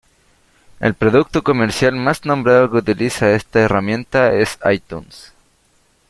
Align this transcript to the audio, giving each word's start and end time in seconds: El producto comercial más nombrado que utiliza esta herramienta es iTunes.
El 0.79 0.95
producto 0.95 1.43
comercial 1.43 1.93
más 1.95 2.25
nombrado 2.25 2.71
que 2.71 2.77
utiliza 2.77 3.33
esta 3.35 3.59
herramienta 3.59 4.33
es 4.33 4.57
iTunes. 4.65 5.31